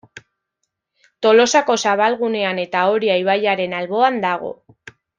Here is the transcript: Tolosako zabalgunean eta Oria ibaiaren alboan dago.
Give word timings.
Tolosako 1.25 1.77
zabalgunean 1.85 2.63
eta 2.65 2.89
Oria 2.97 3.21
ibaiaren 3.25 3.81
alboan 3.83 4.19
dago. 4.29 4.55